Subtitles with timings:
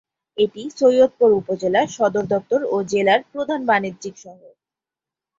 [0.37, 4.51] এটি সৈয়দপুর উপজেলার সদরদপ্তর ও জেলার প্রধান বাণিজ্যিক শহর।